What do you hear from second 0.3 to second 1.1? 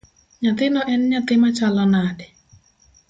Nyathino en